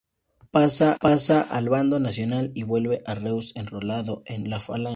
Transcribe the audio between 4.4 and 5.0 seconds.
la Falange.